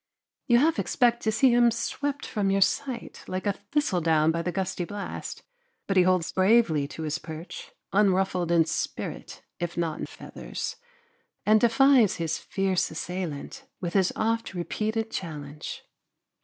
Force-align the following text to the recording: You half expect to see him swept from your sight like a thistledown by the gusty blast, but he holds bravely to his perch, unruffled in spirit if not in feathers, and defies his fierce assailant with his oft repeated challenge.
You 0.47 0.57
half 0.57 0.79
expect 0.79 1.21
to 1.21 1.31
see 1.31 1.53
him 1.53 1.69
swept 1.69 2.25
from 2.25 2.49
your 2.49 2.59
sight 2.61 3.23
like 3.27 3.45
a 3.45 3.53
thistledown 3.53 4.31
by 4.31 4.41
the 4.41 4.51
gusty 4.51 4.83
blast, 4.83 5.43
but 5.85 5.95
he 5.95 6.01
holds 6.01 6.31
bravely 6.31 6.87
to 6.87 7.03
his 7.03 7.19
perch, 7.19 7.71
unruffled 7.93 8.51
in 8.51 8.65
spirit 8.65 9.43
if 9.59 9.77
not 9.77 9.99
in 9.99 10.07
feathers, 10.07 10.77
and 11.45 11.61
defies 11.61 12.15
his 12.15 12.39
fierce 12.39 12.89
assailant 12.89 13.65
with 13.79 13.93
his 13.93 14.11
oft 14.15 14.55
repeated 14.55 15.11
challenge. 15.11 15.83